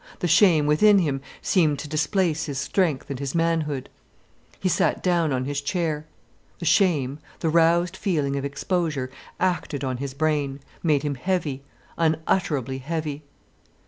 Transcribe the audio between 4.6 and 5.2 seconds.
sat